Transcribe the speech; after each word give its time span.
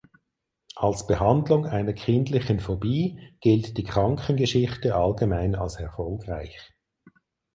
Als 0.75 1.05
Behandlung 1.05 1.67
einer 1.67 1.93
kindlichen 1.93 2.59
Phobie 2.59 3.19
gilt 3.39 3.77
die 3.77 3.83
Krankengeschichte 3.83 4.95
allgemein 4.95 5.53
als 5.53 5.75
erfolgreich. 5.79 6.57